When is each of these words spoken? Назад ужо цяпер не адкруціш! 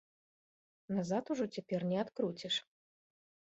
Назад 0.95 1.29
ужо 1.35 1.45
цяпер 1.59 1.81
не 1.93 1.97
адкруціш! 2.07 2.55